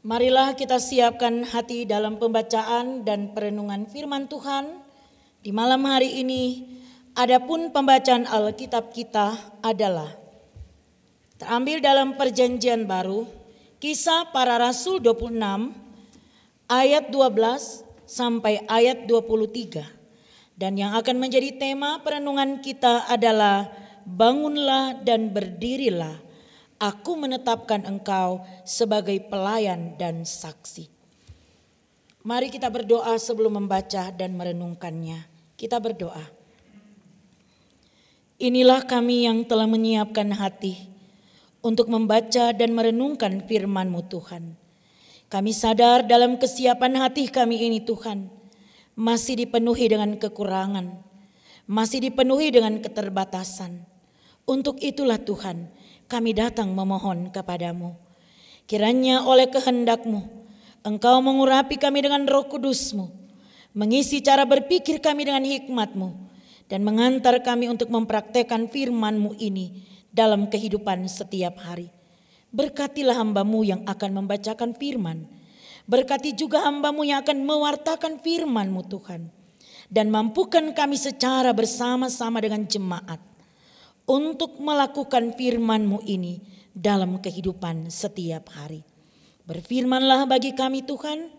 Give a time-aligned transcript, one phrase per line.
[0.00, 4.80] Marilah kita siapkan hati dalam pembacaan dan perenungan firman Tuhan
[5.44, 6.64] di malam hari ini.
[7.12, 10.08] Adapun pembacaan Alkitab kita adalah
[11.36, 13.28] terambil dalam Perjanjian Baru,
[13.76, 15.36] Kisah Para Rasul 26
[16.64, 19.84] ayat 12 sampai ayat 23.
[20.56, 23.68] Dan yang akan menjadi tema perenungan kita adalah
[24.08, 26.29] bangunlah dan berdirilah
[26.80, 30.88] Aku menetapkan engkau sebagai pelayan dan saksi.
[32.24, 35.28] Mari kita berdoa sebelum membaca dan merenungkannya.
[35.60, 36.24] Kita berdoa.
[38.40, 40.88] Inilah kami yang telah menyiapkan hati
[41.60, 44.56] untuk membaca dan merenungkan firman-Mu Tuhan.
[45.28, 48.32] Kami sadar dalam kesiapan hati kami ini Tuhan
[48.96, 50.96] masih dipenuhi dengan kekurangan,
[51.68, 53.84] masih dipenuhi dengan keterbatasan.
[54.48, 55.70] Untuk itulah Tuhan,
[56.10, 57.94] kami datang memohon kepadamu.
[58.66, 60.26] Kiranya oleh kehendakmu,
[60.82, 63.06] engkau mengurapi kami dengan roh kudusmu,
[63.78, 66.08] mengisi cara berpikir kami dengan hikmatmu,
[66.66, 71.94] dan mengantar kami untuk mempraktekkan firmanmu ini dalam kehidupan setiap hari.
[72.50, 75.30] Berkatilah hambamu yang akan membacakan firman.
[75.86, 79.30] Berkati juga hambamu yang akan mewartakan firmanmu Tuhan.
[79.90, 83.29] Dan mampukan kami secara bersama-sama dengan jemaat
[84.10, 86.42] untuk melakukan firman-Mu ini
[86.74, 88.82] dalam kehidupan setiap hari.
[89.46, 91.30] Berfirmanlah bagi kami Tuhan,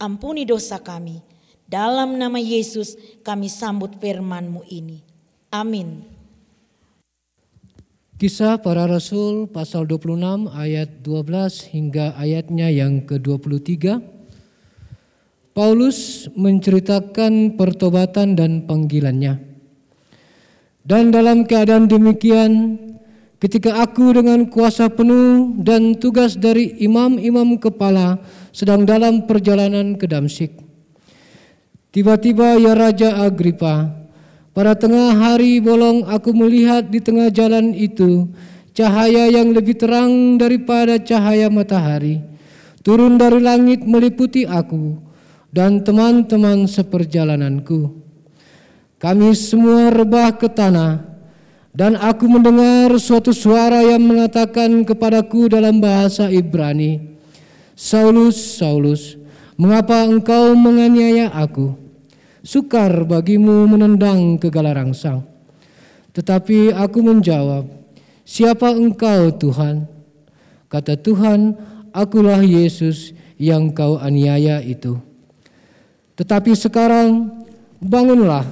[0.00, 1.20] ampuni dosa kami.
[1.68, 5.04] Dalam nama Yesus kami sambut firman-Mu ini.
[5.52, 6.08] Amin.
[8.16, 14.00] Kisah para Rasul pasal 26 ayat 12 hingga ayatnya yang ke-23.
[15.52, 19.55] Paulus menceritakan pertobatan dan panggilannya.
[20.86, 22.78] Dan dalam keadaan demikian,
[23.42, 28.22] ketika aku dengan kuasa penuh dan tugas dari imam-imam kepala
[28.54, 30.54] sedang dalam perjalanan ke Damsik,
[31.90, 33.90] tiba-tiba ya Raja Agripa,
[34.54, 38.30] pada tengah hari bolong aku melihat di tengah jalan itu
[38.70, 42.36] cahaya yang lebih terang daripada cahaya matahari
[42.86, 44.94] turun dari langit meliputi aku
[45.50, 48.05] dan teman-teman seperjalananku.
[48.96, 51.04] Kami semua rebah ke tanah
[51.76, 57.20] dan aku mendengar suatu suara yang mengatakan kepadaku dalam bahasa Ibrani,
[57.76, 59.20] Saulus, Saulus,
[59.60, 61.76] mengapa engkau menganiaya aku?
[62.40, 65.28] Sukar bagimu menendang ke galarangsang.
[66.16, 67.68] Tetapi aku menjawab,
[68.24, 69.84] siapa engkau Tuhan?
[70.72, 71.52] Kata Tuhan,
[71.92, 74.96] akulah Yesus yang kau aniaya itu.
[76.16, 77.28] Tetapi sekarang
[77.76, 78.48] bangunlah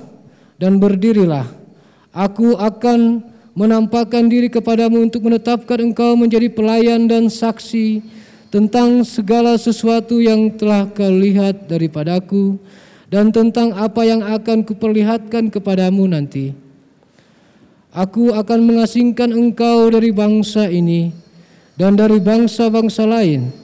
[0.59, 1.47] dan berdirilah.
[2.15, 3.23] Aku akan
[3.55, 8.03] menampakkan diri kepadamu untuk menetapkan engkau menjadi pelayan dan saksi
[8.51, 12.59] tentang segala sesuatu yang telah kau lihat daripadaku
[13.11, 16.55] dan tentang apa yang akan kuperlihatkan kepadamu nanti.
[17.95, 21.15] Aku akan mengasingkan engkau dari bangsa ini
[21.79, 23.55] dan dari bangsa-bangsa lain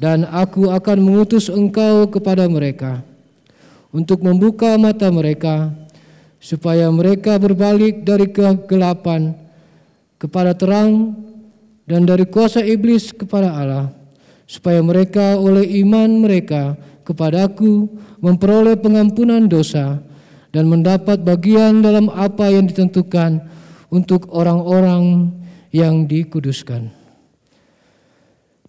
[0.00, 3.04] dan aku akan mengutus engkau kepada mereka
[3.92, 5.68] untuk membuka mata mereka
[6.42, 9.30] supaya mereka berbalik dari kegelapan
[10.18, 11.14] kepada terang
[11.86, 13.94] dan dari kuasa iblis kepada Allah
[14.50, 16.74] supaya mereka oleh iman mereka
[17.06, 17.86] kepadaku
[18.18, 20.02] memperoleh pengampunan dosa
[20.50, 23.38] dan mendapat bagian dalam apa yang ditentukan
[23.88, 25.32] untuk orang-orang
[25.72, 26.92] yang dikuduskan.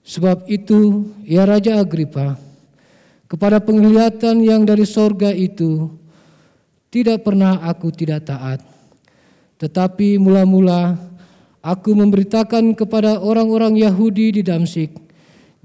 [0.04, 2.36] Sebab itu, ya Raja Agripa,
[3.28, 5.92] kepada penglihatan yang dari sorga itu,
[6.94, 8.62] tidak pernah aku tidak taat.
[9.58, 10.94] Tetapi mula-mula
[11.66, 14.94] aku memberitakan kepada orang-orang Yahudi di Damsik,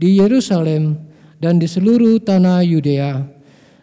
[0.00, 0.96] di Yerusalem,
[1.36, 3.20] dan di seluruh tanah Yudea,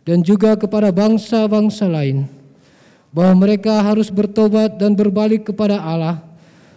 [0.01, 2.25] dan juga kepada bangsa-bangsa lain,
[3.13, 6.25] bahwa mereka harus bertobat dan berbalik kepada Allah,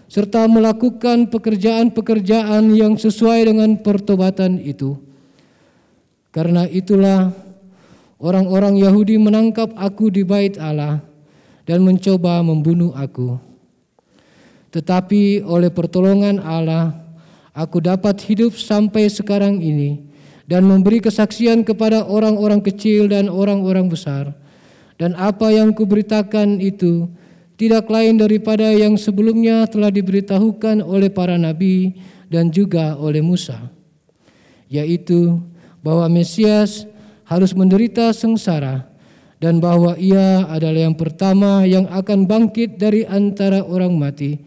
[0.04, 5.00] serta melakukan pekerjaan-pekerjaan yang sesuai dengan pertobatan itu.
[6.28, 7.47] Karena itulah
[8.18, 11.03] orang-orang Yahudi menangkap aku di bait Allah
[11.65, 13.38] dan mencoba membunuh aku.
[14.68, 16.92] Tetapi oleh pertolongan Allah,
[17.56, 20.04] aku dapat hidup sampai sekarang ini
[20.44, 24.36] dan memberi kesaksian kepada orang-orang kecil dan orang-orang besar.
[24.98, 27.06] Dan apa yang kuberitakan itu
[27.54, 33.71] tidak lain daripada yang sebelumnya telah diberitahukan oleh para nabi dan juga oleh Musa,
[34.66, 35.38] yaitu
[35.80, 36.84] bahwa Mesias
[37.28, 38.89] harus menderita sengsara
[39.39, 44.41] dan bahwa ia adalah yang pertama yang akan bangkit dari antara orang mati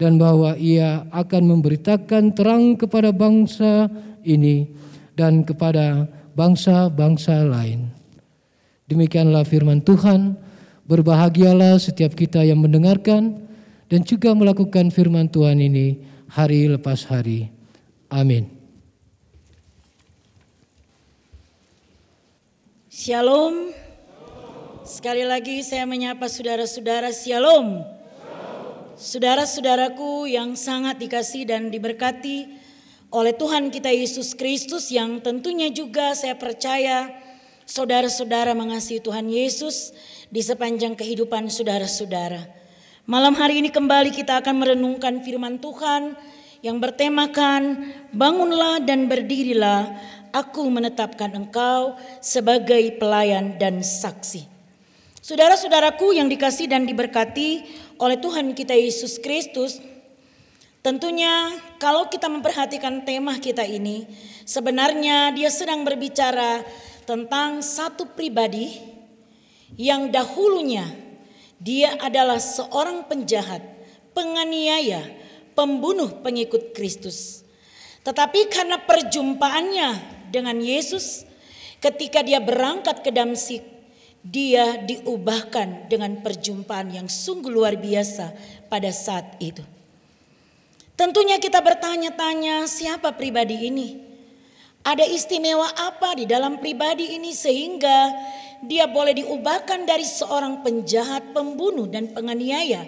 [0.00, 3.86] dan bahwa ia akan memberitakan terang kepada bangsa
[4.26, 4.66] ini
[5.14, 7.94] dan kepada bangsa-bangsa lain.
[8.90, 10.36] Demikianlah firman Tuhan.
[10.84, 13.40] Berbahagialah setiap kita yang mendengarkan
[13.88, 15.96] dan juga melakukan firman Tuhan ini
[16.28, 17.48] hari lepas hari.
[18.12, 18.53] Amin.
[22.94, 23.74] Shalom.
[24.86, 27.82] Sekali lagi saya menyapa saudara-saudara Shalom.
[28.94, 32.46] Saudara-saudaraku yang sangat dikasih dan diberkati
[33.10, 37.10] oleh Tuhan kita Yesus Kristus yang tentunya juga saya percaya
[37.66, 39.90] saudara-saudara mengasihi Tuhan Yesus
[40.30, 42.46] di sepanjang kehidupan saudara-saudara.
[43.10, 46.14] Malam hari ini kembali kita akan merenungkan firman Tuhan
[46.64, 49.92] yang bertemakan bangunlah dan berdirilah
[50.32, 54.48] aku menetapkan engkau sebagai pelayan dan saksi.
[55.20, 57.68] Saudara-saudaraku yang dikasih dan diberkati
[58.00, 59.76] oleh Tuhan kita Yesus Kristus,
[60.80, 64.08] tentunya kalau kita memperhatikan tema kita ini,
[64.48, 66.64] sebenarnya dia sedang berbicara
[67.04, 68.80] tentang satu pribadi
[69.76, 70.88] yang dahulunya
[71.60, 73.60] dia adalah seorang penjahat,
[74.12, 75.23] penganiaya,
[75.54, 77.46] pembunuh pengikut Kristus.
[78.04, 79.88] Tetapi karena perjumpaannya
[80.28, 81.24] dengan Yesus
[81.80, 83.64] ketika dia berangkat ke Damsik,
[84.24, 88.32] dia diubahkan dengan perjumpaan yang sungguh luar biasa
[88.68, 89.64] pada saat itu.
[90.94, 93.88] Tentunya kita bertanya-tanya siapa pribadi ini?
[94.84, 98.12] Ada istimewa apa di dalam pribadi ini sehingga
[98.64, 102.84] dia boleh diubahkan dari seorang penjahat, pembunuh dan penganiaya.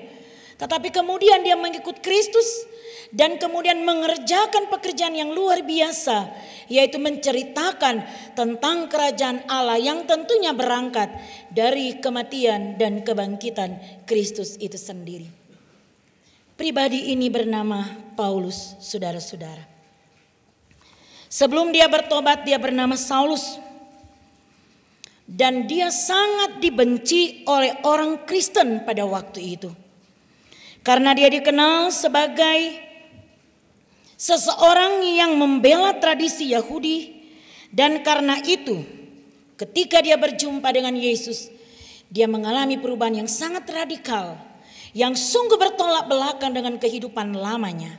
[0.56, 2.64] Tetapi kemudian dia mengikut Kristus
[3.12, 6.32] dan kemudian mengerjakan pekerjaan yang luar biasa
[6.73, 11.12] yaitu menceritakan tentang kerajaan Allah yang tentunya berangkat
[11.53, 15.29] dari kematian dan kebangkitan Kristus itu sendiri.
[16.56, 17.85] Pribadi ini bernama
[18.17, 19.76] Paulus, saudara-saudara.
[21.29, 23.61] Sebelum dia bertobat dia bernama Saulus.
[25.26, 29.70] Dan dia sangat dibenci oleh orang Kristen pada waktu itu.
[30.87, 32.79] Karena dia dikenal sebagai
[34.15, 37.27] seseorang yang membela tradisi Yahudi
[37.75, 38.87] dan karena itu
[39.59, 41.50] ketika dia berjumpa dengan Yesus
[42.06, 44.38] dia mengalami perubahan yang sangat radikal
[44.94, 47.99] yang sungguh bertolak belakang dengan kehidupan lamanya.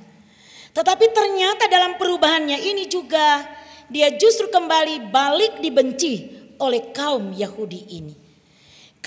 [0.72, 3.46] Tetapi ternyata dalam perubahannya ini juga
[3.92, 8.27] dia justru kembali balik dibenci oleh kaum Yahudi ini.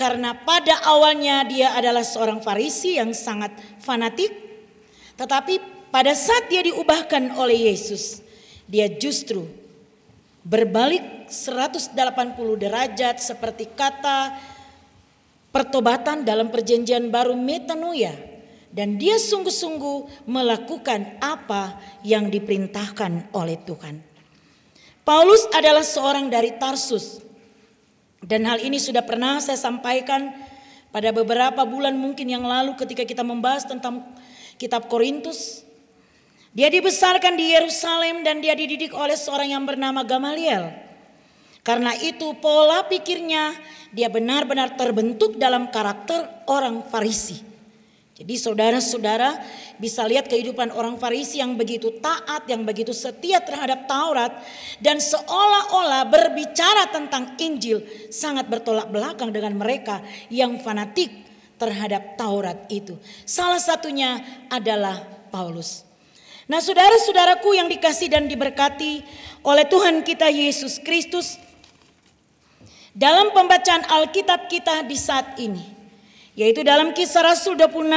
[0.01, 4.33] Karena pada awalnya dia adalah seorang Farisi yang sangat fanatik,
[5.13, 5.61] tetapi
[5.93, 8.25] pada saat dia diubahkan oleh Yesus,
[8.65, 9.45] dia justru
[10.41, 11.93] berbalik 180
[12.57, 14.41] derajat seperti kata
[15.53, 18.17] pertobatan dalam perjanjian baru metanoia
[18.73, 24.01] dan dia sungguh-sungguh melakukan apa yang diperintahkan oleh Tuhan.
[25.05, 27.30] Paulus adalah seorang dari Tarsus
[28.21, 30.33] dan hal ini sudah pernah saya sampaikan
[30.93, 34.05] pada beberapa bulan mungkin yang lalu ketika kita membahas tentang
[34.61, 35.65] kitab Korintus
[36.51, 40.67] dia dibesarkan di Yerusalem dan dia dididik oleh seorang yang bernama Gamaliel.
[41.63, 43.55] Karena itu pola pikirnya
[43.95, 47.50] dia benar-benar terbentuk dalam karakter orang Farisi.
[48.21, 49.41] Jadi saudara-saudara
[49.81, 54.29] bisa lihat kehidupan orang Farisi yang begitu taat, yang begitu setia terhadap Taurat
[54.77, 57.81] dan seolah-olah berbicara tentang Injil
[58.13, 61.09] sangat bertolak belakang dengan mereka yang fanatik
[61.57, 62.93] terhadap Taurat itu.
[63.25, 64.21] Salah satunya
[64.53, 65.01] adalah
[65.33, 65.81] Paulus.
[66.45, 69.01] Nah saudara-saudaraku yang dikasih dan diberkati
[69.41, 71.41] oleh Tuhan kita Yesus Kristus.
[72.93, 75.80] Dalam pembacaan Alkitab kita di saat ini.
[76.35, 77.91] Yaitu dalam kisah Rasul 26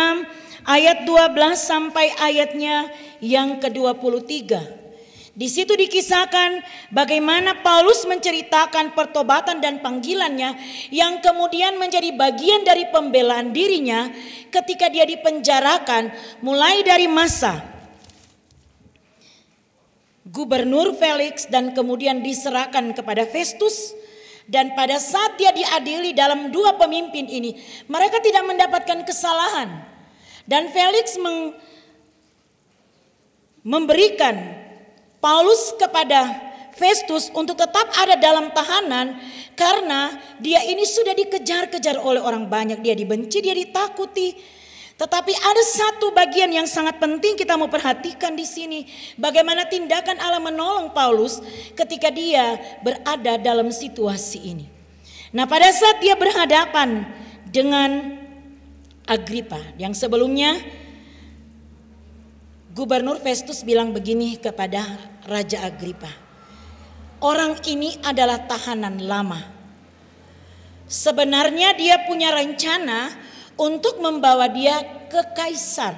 [0.66, 2.90] ayat 12 sampai ayatnya
[3.22, 4.82] yang ke-23.
[5.34, 6.62] Di situ dikisahkan
[6.94, 10.54] bagaimana Paulus menceritakan pertobatan dan panggilannya
[10.94, 14.14] yang kemudian menjadi bagian dari pembelaan dirinya
[14.54, 17.66] ketika dia dipenjarakan mulai dari masa
[20.30, 23.90] gubernur Felix dan kemudian diserahkan kepada Festus
[24.44, 27.56] dan pada saat dia diadili dalam dua pemimpin ini
[27.88, 29.92] mereka tidak mendapatkan kesalahan.
[30.44, 31.56] Dan Felix meng,
[33.64, 34.36] memberikan
[35.24, 36.28] Paulus kepada
[36.76, 39.16] Festus untuk tetap ada dalam tahanan
[39.56, 42.84] karena dia ini sudah dikejar-kejar oleh orang banyak.
[42.84, 44.36] Dia dibenci dia ditakuti
[44.94, 48.86] tetapi ada satu bagian yang sangat penting kita mau perhatikan di sini.
[49.18, 51.42] Bagaimana tindakan Allah menolong Paulus
[51.74, 54.66] ketika dia berada dalam situasi ini.
[55.34, 57.10] Nah pada saat dia berhadapan
[57.50, 58.22] dengan
[59.02, 60.62] Agripa yang sebelumnya
[62.70, 64.82] Gubernur Festus bilang begini kepada
[65.26, 66.10] Raja Agripa.
[67.24, 69.40] orang ini adalah tahanan lama.
[70.84, 73.08] Sebenarnya dia punya rencana
[73.58, 74.80] untuk membawa dia
[75.10, 75.94] ke kaisar.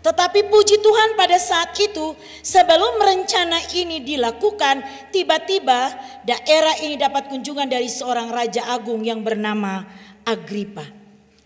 [0.00, 4.80] Tetapi puji Tuhan pada saat itu sebelum rencana ini dilakukan
[5.12, 5.92] tiba-tiba
[6.24, 9.84] daerah ini dapat kunjungan dari seorang raja agung yang bernama
[10.24, 10.88] Agripa.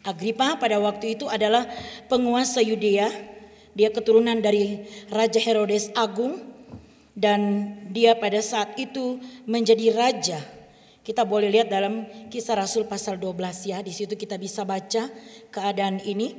[0.06, 1.66] Agripa pada waktu itu adalah
[2.06, 3.10] penguasa Yudea.
[3.74, 6.38] Dia keturunan dari Raja Herodes Agung
[7.18, 9.18] dan dia pada saat itu
[9.50, 10.38] menjadi raja.
[11.04, 13.84] Kita boleh lihat dalam Kisah Rasul pasal 12 ya.
[13.84, 15.12] Di situ kita bisa baca
[15.52, 16.32] keadaan ini.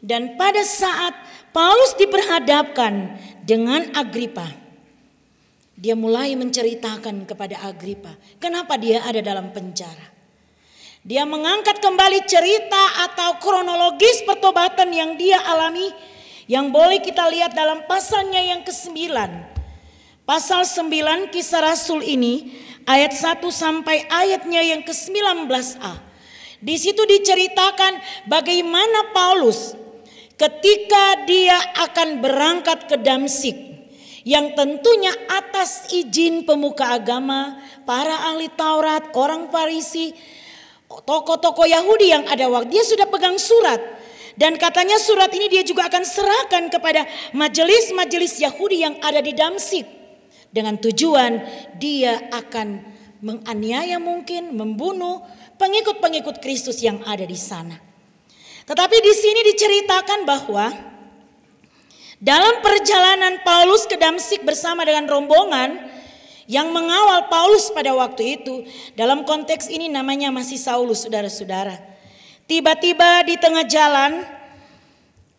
[0.00, 1.12] Dan pada saat
[1.52, 4.48] Paulus diperhadapkan dengan Agripa,
[5.76, 10.16] dia mulai menceritakan kepada Agripa, kenapa dia ada dalam penjara.
[11.04, 15.92] Dia mengangkat kembali cerita atau kronologis pertobatan yang dia alami
[16.50, 19.14] yang boleh kita lihat dalam pasalnya yang ke-9.
[20.26, 25.94] Pasal 9 kisah Rasul ini ayat 1 sampai ayatnya yang ke-19a.
[26.62, 28.00] Di situ diceritakan
[28.30, 29.76] bagaimana Paulus
[30.40, 33.58] ketika dia akan berangkat ke Damsik
[34.24, 40.16] yang tentunya atas izin pemuka agama, para ahli Taurat, orang Farisi,
[40.88, 43.78] tokoh-tokoh Yahudi yang ada waktu dia sudah pegang surat
[44.38, 49.95] dan katanya surat ini dia juga akan serahkan kepada majelis-majelis Yahudi yang ada di Damsik
[50.56, 51.44] dengan tujuan
[51.76, 52.80] dia akan
[53.20, 55.20] menganiaya mungkin membunuh
[55.60, 57.76] pengikut-pengikut Kristus yang ada di sana.
[58.64, 60.72] Tetapi di sini diceritakan bahwa
[62.16, 65.92] dalam perjalanan Paulus ke Damsik bersama dengan rombongan
[66.48, 68.64] yang mengawal Paulus pada waktu itu,
[68.96, 71.76] dalam konteks ini namanya masih Saulus, saudara-saudara.
[72.46, 74.22] Tiba-tiba di tengah jalan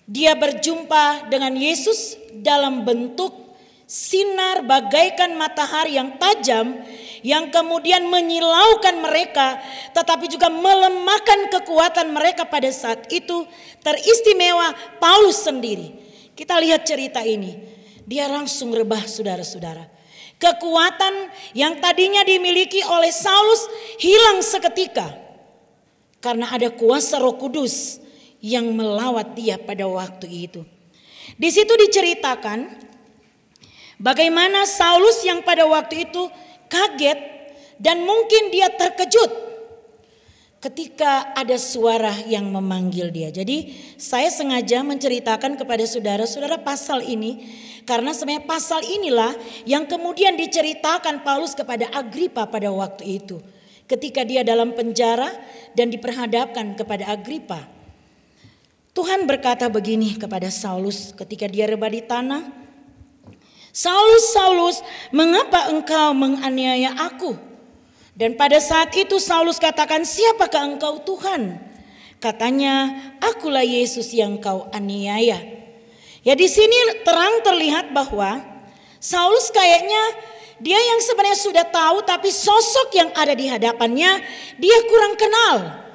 [0.07, 3.46] dia berjumpa dengan Yesus dalam bentuk
[3.87, 6.75] sinar bagaikan matahari yang tajam
[7.23, 9.63] yang kemudian menyilaukan mereka
[9.95, 13.47] tetapi juga melemahkan kekuatan mereka pada saat itu
[13.79, 15.95] teristimewa Paulus sendiri.
[16.35, 17.57] Kita lihat cerita ini.
[18.03, 19.89] Dia langsung rebah saudara-saudara.
[20.37, 23.65] Kekuatan yang tadinya dimiliki oleh Saulus
[23.97, 25.17] hilang seketika.
[26.21, 27.97] Karena ada kuasa roh kudus
[28.37, 30.61] yang melawat dia pada waktu itu.
[31.35, 32.86] Di situ diceritakan
[34.01, 36.29] bagaimana Saulus yang pada waktu itu
[36.69, 37.19] kaget
[37.77, 39.47] dan mungkin dia terkejut
[40.57, 43.29] ketika ada suara yang memanggil dia.
[43.29, 47.45] Jadi saya sengaja menceritakan kepada saudara-saudara pasal ini
[47.85, 49.31] karena sebenarnya pasal inilah
[49.63, 53.37] yang kemudian diceritakan Paulus kepada Agripa pada waktu itu.
[53.87, 55.31] Ketika dia dalam penjara
[55.71, 57.63] dan diperhadapkan kepada Agripa.
[58.91, 62.66] Tuhan berkata begini kepada Saulus ketika dia rebah di tanah,
[63.77, 64.77] Saulus, Saulus,
[65.13, 67.37] mengapa engkau menganiaya aku?
[68.17, 71.61] Dan pada saat itu Saulus katakan, siapakah engkau Tuhan?
[72.17, 75.37] Katanya, akulah Yesus yang kau aniaya.
[76.25, 78.41] Ya di sini terang terlihat bahwa
[78.97, 80.25] Saulus kayaknya
[80.57, 84.25] dia yang sebenarnya sudah tahu tapi sosok yang ada di hadapannya
[84.57, 85.85] dia kurang kenal.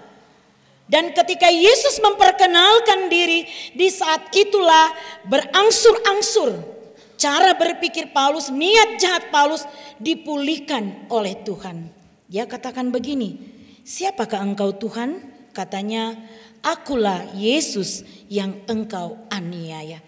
[0.86, 3.42] Dan ketika Yesus memperkenalkan diri
[3.74, 4.94] di saat itulah
[5.26, 6.81] berangsur-angsur
[7.22, 9.62] cara berpikir Paulus, niat jahat Paulus
[10.02, 11.86] dipulihkan oleh Tuhan.
[12.26, 13.38] Dia katakan begini,
[13.86, 15.30] siapakah engkau Tuhan?
[15.54, 16.18] Katanya,
[16.66, 20.02] akulah Yesus yang engkau aniaya.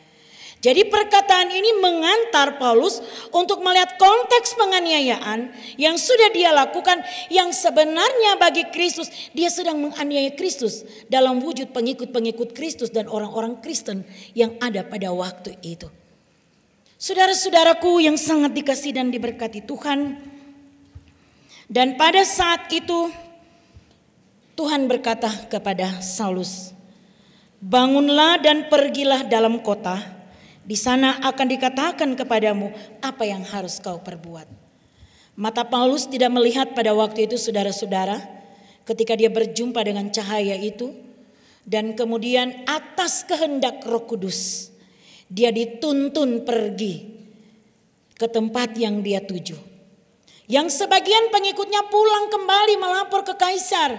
[0.64, 2.97] Jadi perkataan ini mengantar Paulus
[3.37, 10.33] untuk melihat konteks penganiayaan yang sudah dia lakukan yang sebenarnya bagi Kristus dia sedang menganiaya
[10.33, 15.92] Kristus dalam wujud pengikut-pengikut Kristus dan orang-orang Kristen yang ada pada waktu itu.
[17.05, 20.25] Saudara-saudaraku yang sangat dikasih dan diberkati Tuhan.
[21.69, 23.13] Dan pada saat itu
[24.57, 26.73] Tuhan berkata kepada Saulus,
[27.61, 30.01] "Bangunlah dan pergilah dalam kota.
[30.65, 32.73] Di sana akan dikatakan kepadamu
[33.05, 34.49] apa yang harus kau perbuat."
[35.37, 38.17] Mata Paulus tidak melihat pada waktu itu saudara-saudara
[38.89, 40.97] ketika dia berjumpa dengan cahaya itu
[41.69, 44.73] dan kemudian atas kehendak Roh Kudus
[45.28, 47.14] dia dituntun pergi
[48.14, 49.57] ke tempat yang dia tuju.
[50.45, 53.97] Yang sebagian pengikutnya pulang kembali melapor ke kaisar.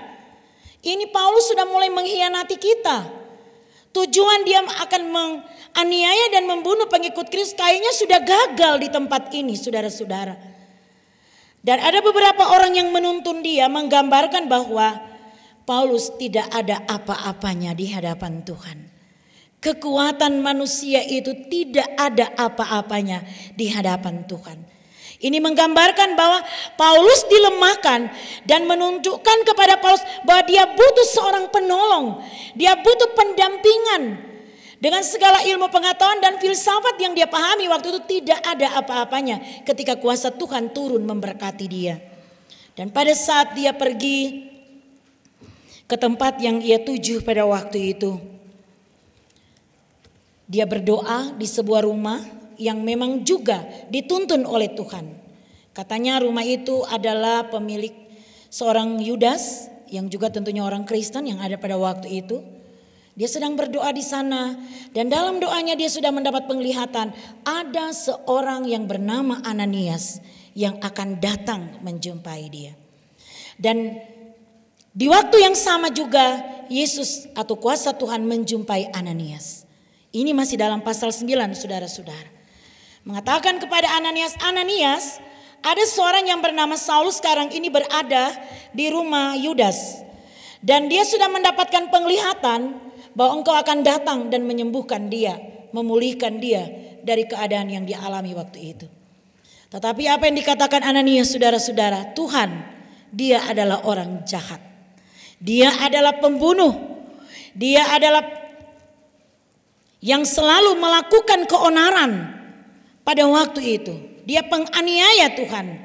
[0.86, 2.98] Ini Paulus sudah mulai mengkhianati kita.
[3.90, 10.36] Tujuan dia akan menganiaya dan membunuh pengikut Kristus kayaknya sudah gagal di tempat ini saudara-saudara.
[11.66, 15.02] Dan ada beberapa orang yang menuntun dia menggambarkan bahwa
[15.66, 18.85] Paulus tidak ada apa-apanya di hadapan Tuhan.
[19.66, 23.26] Kekuatan manusia itu tidak ada apa-apanya
[23.58, 24.62] di hadapan Tuhan.
[25.18, 26.46] Ini menggambarkan bahwa
[26.78, 28.14] Paulus dilemahkan
[28.46, 32.22] dan menunjukkan kepada Paulus bahwa dia butuh seorang penolong.
[32.54, 34.38] Dia butuh pendampingan.
[34.78, 39.98] Dengan segala ilmu pengetahuan dan filsafat yang dia pahami waktu itu tidak ada apa-apanya ketika
[39.98, 41.98] kuasa Tuhan turun memberkati dia.
[42.78, 44.46] Dan pada saat dia pergi
[45.90, 48.35] ke tempat yang ia tuju pada waktu itu,
[50.46, 52.22] dia berdoa di sebuah rumah
[52.56, 55.06] yang memang juga dituntun oleh Tuhan.
[55.76, 57.92] Katanya rumah itu adalah pemilik
[58.48, 62.40] seorang Yudas yang juga tentunya orang Kristen yang ada pada waktu itu.
[63.16, 64.60] Dia sedang berdoa di sana
[64.92, 67.16] dan dalam doanya dia sudah mendapat penglihatan
[67.48, 70.20] ada seorang yang bernama Ananias
[70.52, 72.76] yang akan datang menjumpai dia.
[73.56, 74.00] Dan
[74.96, 79.65] di waktu yang sama juga Yesus atau kuasa Tuhan menjumpai Ananias.
[80.16, 82.36] Ini masih dalam pasal 9 saudara-saudara
[83.06, 85.22] mengatakan kepada Ananias, Ananias,
[85.62, 88.34] ada seorang yang bernama Saulus sekarang ini berada
[88.74, 90.02] di rumah Yudas.
[90.66, 92.74] Dan dia sudah mendapatkan penglihatan
[93.14, 95.38] bahwa engkau akan datang dan menyembuhkan dia,
[95.70, 96.66] memulihkan dia
[97.06, 98.88] dari keadaan yang dialami waktu itu.
[99.70, 102.50] Tetapi apa yang dikatakan Ananias saudara-saudara, Tuhan
[103.14, 104.58] dia adalah orang jahat.
[105.38, 106.74] Dia adalah pembunuh.
[107.54, 108.45] Dia adalah
[110.06, 112.30] yang selalu melakukan keonaran
[113.02, 113.96] pada waktu itu.
[114.30, 115.82] Dia penganiaya Tuhan.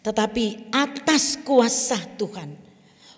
[0.00, 2.56] Tetapi atas kuasa Tuhan.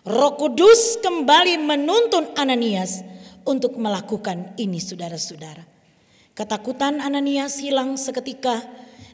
[0.02, 3.06] Roh Kudus kembali menuntun Ananias
[3.46, 5.62] untuk melakukan ini saudara-saudara.
[6.34, 8.58] Ketakutan Ananias hilang seketika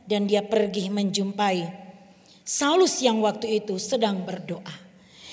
[0.08, 1.84] dan dia pergi menjumpai
[2.46, 4.70] Saulus yang waktu itu sedang berdoa.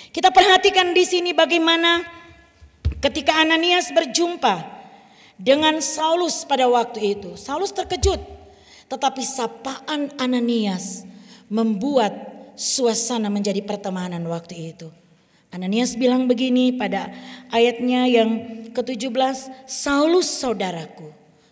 [0.09, 2.01] Kita perhatikan di sini bagaimana
[2.97, 4.82] ketika Ananias berjumpa
[5.37, 7.37] dengan Saulus pada waktu itu.
[7.37, 8.43] Saulus terkejut
[8.93, 11.01] tetapi sapaan Ananias
[11.49, 12.13] membuat
[12.53, 14.93] suasana menjadi pertemanan waktu itu.
[15.49, 17.13] Ananias bilang begini pada
[17.49, 18.29] ayatnya yang
[18.73, 21.09] ke-17, Saulus saudaraku,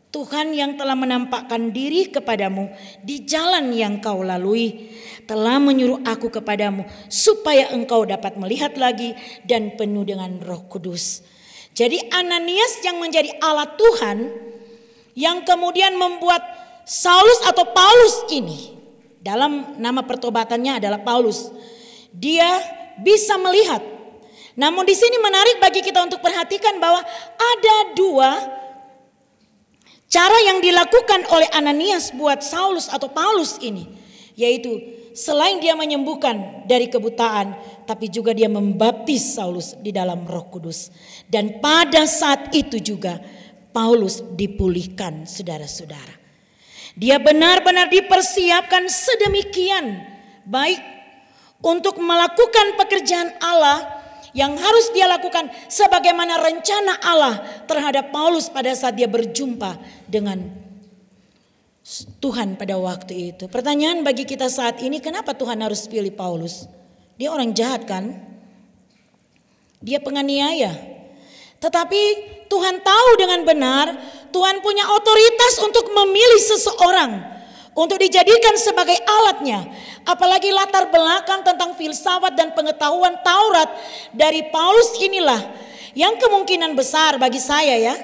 [0.09, 2.69] Tuhan yang telah menampakkan diri kepadamu
[3.01, 4.93] di jalan yang kau lalui
[5.25, 11.23] telah menyuruh aku kepadamu supaya engkau dapat melihat lagi dan penuh dengan Roh Kudus.
[11.71, 14.17] Jadi Ananias yang menjadi alat Tuhan
[15.15, 16.43] yang kemudian membuat
[16.83, 18.75] Saulus atau Paulus ini
[19.21, 21.47] dalam nama pertobatannya adalah Paulus.
[22.11, 22.59] Dia
[22.99, 23.79] bisa melihat.
[24.59, 26.99] Namun di sini menarik bagi kita untuk perhatikan bahwa
[27.39, 28.29] ada dua
[30.11, 33.87] cara yang dilakukan oleh Ananias buat Saulus atau Paulus ini,
[34.35, 37.55] yaitu selain dia menyembuhkan dari kebutaan,
[37.87, 40.91] tapi juga dia membaptis Saulus di dalam Roh Kudus.
[41.27, 43.19] Dan pada saat itu juga
[43.71, 46.19] Paulus dipulihkan, saudara-saudara.
[46.95, 50.03] Dia benar-benar dipersiapkan sedemikian
[50.43, 50.81] baik
[51.63, 54.01] untuk melakukan pekerjaan Allah
[54.35, 57.35] yang harus dia lakukan sebagaimana rencana Allah
[57.67, 59.75] terhadap Paulus pada saat dia berjumpa
[60.07, 60.70] dengan
[62.23, 63.51] Tuhan pada waktu itu.
[63.51, 66.63] Pertanyaan bagi kita saat ini, kenapa Tuhan harus pilih Paulus?
[67.19, 68.15] Dia orang jahat kan?
[69.83, 70.71] Dia penganiaya.
[71.59, 72.01] Tetapi
[72.47, 73.87] Tuhan tahu dengan benar
[74.31, 77.11] Tuhan punya otoritas untuk memilih seseorang
[77.77, 79.67] untuk dijadikan sebagai alatnya.
[80.07, 83.69] Apalagi latar belakang tentang filsafat dan pengetahuan Taurat
[84.15, 85.39] dari Paulus inilah
[85.93, 87.95] yang kemungkinan besar bagi saya ya.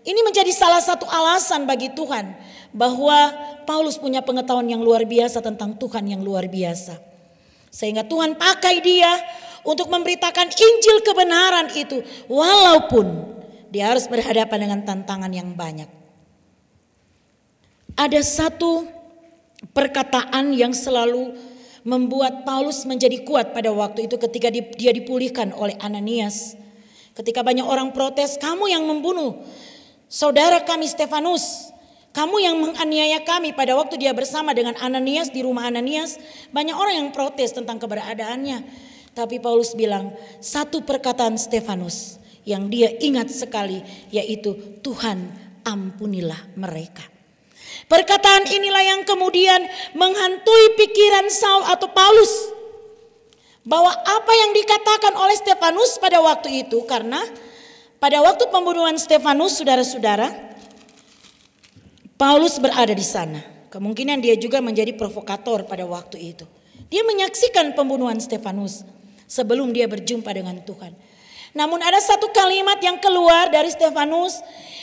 [0.00, 2.32] Ini menjadi salah satu alasan bagi Tuhan
[2.70, 3.34] bahwa
[3.66, 6.98] Paulus punya pengetahuan yang luar biasa tentang Tuhan yang luar biasa.
[7.70, 9.14] Sehingga Tuhan pakai dia
[9.62, 13.38] untuk memberitakan Injil kebenaran itu walaupun
[13.70, 15.86] dia harus berhadapan dengan tantangan yang banyak.
[17.94, 18.86] Ada satu
[19.70, 21.36] perkataan yang selalu
[21.86, 26.58] membuat Paulus menjadi kuat pada waktu itu ketika dia dipulihkan oleh Ananias.
[27.14, 29.40] Ketika banyak orang protes, kamu yang membunuh
[30.10, 31.69] saudara kami Stefanus.
[32.10, 36.18] Kamu yang menganiaya kami pada waktu dia bersama dengan Ananias di rumah Ananias.
[36.50, 38.66] Banyak orang yang protes tentang keberadaannya.
[39.14, 40.10] Tapi Paulus bilang,
[40.42, 43.78] satu perkataan Stefanus yang dia ingat sekali
[44.10, 45.30] yaitu Tuhan
[45.62, 47.06] ampunilah mereka.
[47.86, 52.32] Perkataan inilah yang kemudian menghantui pikiran Saul atau Paulus
[53.62, 57.22] bahwa apa yang dikatakan oleh Stefanus pada waktu itu karena
[58.02, 60.49] pada waktu pembunuhan Stefanus saudara-saudara
[62.20, 63.40] Paulus berada di sana.
[63.72, 66.44] Kemungkinan dia juga menjadi provokator pada waktu itu.
[66.92, 68.84] Dia menyaksikan pembunuhan Stefanus
[69.24, 70.92] sebelum dia berjumpa dengan Tuhan.
[71.56, 74.36] Namun ada satu kalimat yang keluar dari Stefanus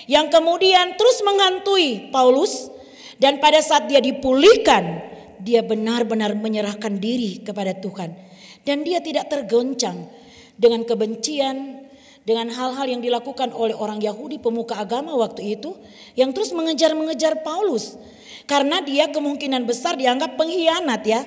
[0.10, 2.73] yang kemudian terus menghantui Paulus
[3.21, 5.06] dan pada saat dia dipulihkan,
[5.38, 8.17] dia benar-benar menyerahkan diri kepada Tuhan
[8.65, 10.10] dan dia tidak tergoncang
[10.58, 11.87] dengan kebencian,
[12.28, 15.80] dengan hal-hal yang dilakukan oleh orang Yahudi pemuka agama waktu itu
[16.20, 17.96] yang terus mengejar-mengejar Paulus
[18.44, 21.24] karena dia kemungkinan besar dianggap pengkhianat ya.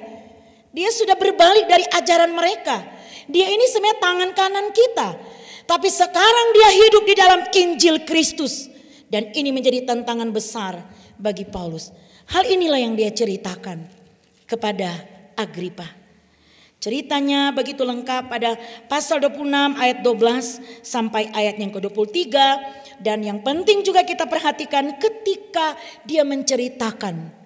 [0.70, 2.84] Dia sudah berbalik dari ajaran mereka.
[3.26, 5.08] Dia ini sebenarnya tangan kanan kita.
[5.66, 8.68] Tapi sekarang dia hidup di dalam Injil Kristus.
[9.10, 10.78] Dan ini menjadi tantangan besar
[11.18, 11.90] bagi Paulus.
[12.30, 13.82] Hal inilah yang dia ceritakan
[14.46, 14.94] kepada
[15.34, 15.99] Agripa.
[16.80, 18.56] Ceritanya begitu lengkap pada
[18.88, 22.32] pasal 26 ayat 12 sampai ayat yang ke-23
[23.04, 25.76] dan yang penting juga kita perhatikan ketika
[26.08, 27.36] dia menceritakan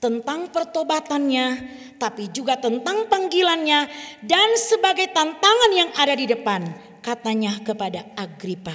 [0.00, 1.46] tentang pertobatannya
[2.00, 3.92] tapi juga tentang panggilannya
[4.24, 6.64] dan sebagai tantangan yang ada di depan
[7.04, 8.72] katanya kepada Agripa.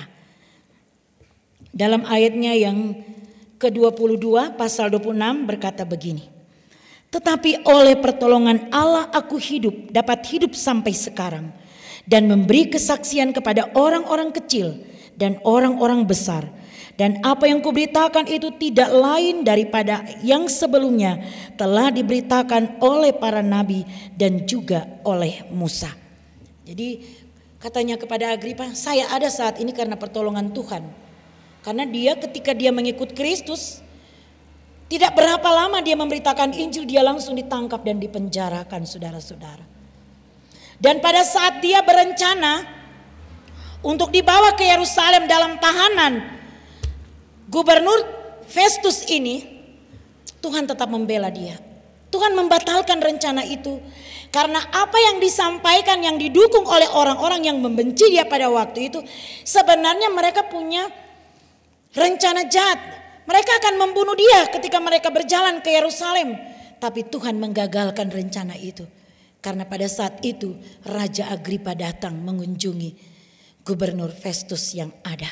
[1.73, 3.01] Dalam ayatnya yang
[3.57, 6.32] ke-22 pasal 26 berkata begini.
[7.13, 11.53] Tetapi oleh pertolongan Allah aku hidup, dapat hidup sampai sekarang.
[12.09, 14.81] Dan memberi kesaksian kepada orang-orang kecil
[15.13, 16.49] dan orang-orang besar.
[16.93, 21.25] Dan apa yang kuberitakan itu tidak lain daripada yang sebelumnya
[21.57, 23.81] telah diberitakan oleh para nabi
[24.13, 25.89] dan juga oleh Musa.
[26.65, 27.01] Jadi
[27.57, 30.85] katanya kepada Agripa, saya ada saat ini karena pertolongan Tuhan.
[31.65, 33.81] Karena dia ketika dia mengikut Kristus,
[34.93, 39.65] tidak berapa lama dia memberitakan Injil, dia langsung ditangkap dan dipenjarakan saudara-saudara.
[40.77, 42.61] Dan pada saat dia berencana
[43.81, 46.21] untuk dibawa ke Yerusalem dalam tahanan,
[47.49, 48.05] gubernur
[48.45, 49.65] Festus ini,
[50.45, 51.57] Tuhan tetap membela dia.
[52.13, 53.81] Tuhan membatalkan rencana itu
[54.29, 59.01] karena apa yang disampaikan yang didukung oleh orang-orang yang membenci dia pada waktu itu
[59.41, 60.85] sebenarnya mereka punya
[61.97, 66.35] rencana jahat mereka akan membunuh dia ketika mereka berjalan ke Yerusalem.
[66.79, 68.83] Tapi Tuhan menggagalkan rencana itu.
[69.43, 72.95] Karena pada saat itu Raja Agripa datang mengunjungi
[73.63, 75.27] Gubernur Festus yang ada.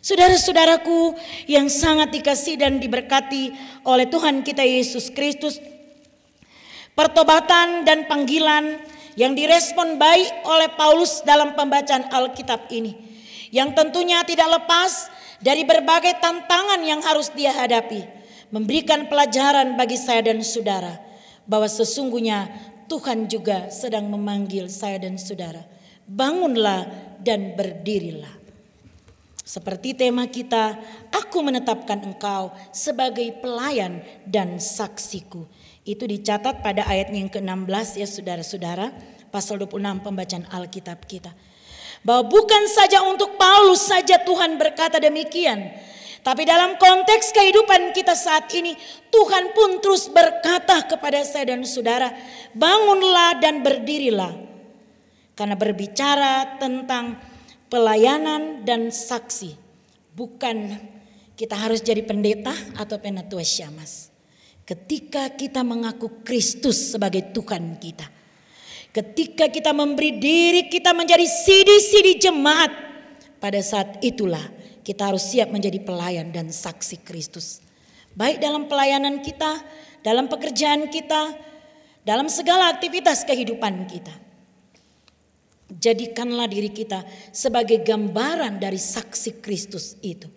[0.00, 1.16] Saudara-saudaraku
[1.50, 3.52] yang sangat dikasih dan diberkati
[3.84, 5.60] oleh Tuhan kita Yesus Kristus.
[6.96, 8.80] Pertobatan dan panggilan
[9.16, 12.92] yang direspon baik oleh Paulus dalam pembacaan Alkitab ini.
[13.50, 18.08] Yang tentunya tidak lepas dari berbagai tantangan yang harus dia hadapi,
[18.48, 20.96] memberikan pelajaran bagi saya dan saudara
[21.44, 22.48] bahwa sesungguhnya
[22.86, 25.66] Tuhan juga sedang memanggil saya dan saudara.
[26.06, 26.86] Bangunlah
[27.18, 28.30] dan berdirilah.
[29.46, 30.74] Seperti tema kita,
[31.14, 35.46] aku menetapkan engkau sebagai pelayan dan saksiku.
[35.86, 38.90] Itu dicatat pada ayat yang ke-16 ya saudara-saudara,
[39.30, 41.30] pasal 26 pembacaan Alkitab kita
[42.06, 45.74] bahwa bukan saja untuk Paulus saja Tuhan berkata demikian.
[46.22, 48.78] Tapi dalam konteks kehidupan kita saat ini,
[49.10, 52.14] Tuhan pun terus berkata kepada saya dan saudara,
[52.54, 54.34] bangunlah dan berdirilah.
[55.34, 57.18] Karena berbicara tentang
[57.66, 59.58] pelayanan dan saksi.
[60.14, 60.78] Bukan
[61.34, 64.14] kita harus jadi pendeta atau penatua syamas.
[64.66, 68.15] Ketika kita mengaku Kristus sebagai Tuhan kita.
[68.96, 72.72] Ketika kita memberi diri kita menjadi sidi-sidi jemaat.
[73.36, 74.40] Pada saat itulah
[74.80, 77.60] kita harus siap menjadi pelayan dan saksi Kristus.
[78.16, 79.60] Baik dalam pelayanan kita,
[80.00, 81.36] dalam pekerjaan kita,
[82.08, 84.16] dalam segala aktivitas kehidupan kita.
[85.76, 87.04] Jadikanlah diri kita
[87.36, 90.32] sebagai gambaran dari saksi Kristus itu.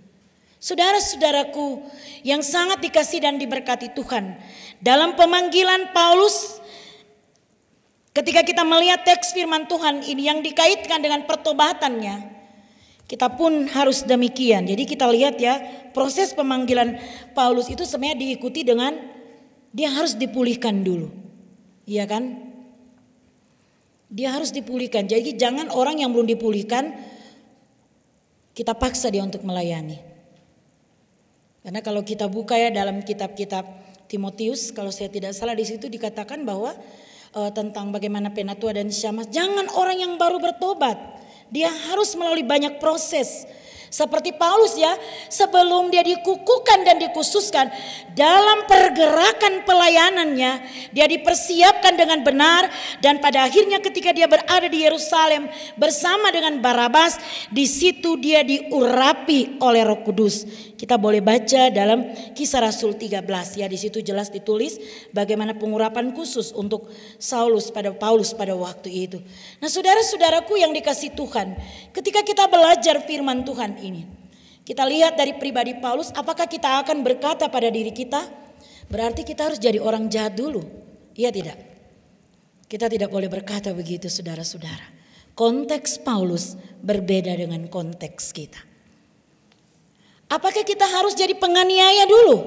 [0.60, 1.88] Saudara-saudaraku
[2.28, 4.36] yang sangat dikasih dan diberkati Tuhan,
[4.84, 6.59] dalam pemanggilan Paulus
[8.10, 12.40] Ketika kita melihat teks firman Tuhan ini yang dikaitkan dengan pertobatannya,
[13.10, 14.66] kita pun harus demikian.
[14.66, 15.62] Jadi kita lihat ya,
[15.94, 16.98] proses pemanggilan
[17.38, 18.98] Paulus itu sebenarnya diikuti dengan
[19.70, 21.10] dia harus dipulihkan dulu.
[21.90, 22.50] Iya kan?
[24.10, 25.06] Dia harus dipulihkan.
[25.06, 26.98] Jadi jangan orang yang belum dipulihkan
[28.58, 30.02] kita paksa dia untuk melayani.
[31.62, 33.66] Karena kalau kita buka ya dalam kitab-kitab
[34.10, 36.74] Timotius, kalau saya tidak salah di situ dikatakan bahwa
[37.34, 39.30] uh, tentang bagaimana penatua dan syamas.
[39.30, 40.98] Jangan orang yang baru bertobat.
[41.50, 43.46] Dia harus melalui banyak proses.
[43.90, 44.94] Seperti Paulus ya,
[45.28, 47.74] sebelum dia dikukuhkan dan dikhususkan
[48.14, 50.52] dalam pergerakan pelayanannya,
[50.94, 52.70] dia dipersiapkan dengan benar
[53.02, 57.18] dan pada akhirnya ketika dia berada di Yerusalem bersama dengan Barabas,
[57.50, 60.46] di situ dia diurapi oleh Roh Kudus.
[60.80, 63.26] Kita boleh baca dalam Kisah Rasul 13
[63.60, 64.80] ya, di situ jelas ditulis
[65.12, 66.88] bagaimana pengurapan khusus untuk
[67.20, 69.20] Saulus pada Paulus pada waktu itu.
[69.60, 71.60] Nah, saudara-saudaraku yang dikasih Tuhan,
[71.92, 74.04] ketika kita belajar firman Tuhan ini,
[74.70, 78.22] kita lihat dari pribadi Paulus, apakah kita akan berkata pada diri kita,
[78.86, 80.62] berarti kita harus jadi orang jahat dulu.
[81.18, 81.58] Iya tidak?
[82.70, 85.02] Kita tidak boleh berkata begitu saudara-saudara.
[85.34, 86.54] Konteks Paulus
[86.86, 88.62] berbeda dengan konteks kita.
[90.30, 92.38] Apakah kita harus jadi penganiaya dulu?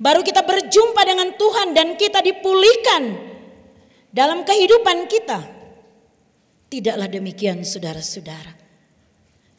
[0.00, 3.02] Baru kita berjumpa dengan Tuhan dan kita dipulihkan
[4.08, 5.44] dalam kehidupan kita.
[6.72, 8.67] Tidaklah demikian saudara-saudara.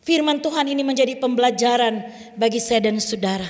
[0.09, 2.01] Firman Tuhan ini menjadi pembelajaran
[2.33, 3.45] bagi saya dan saudara.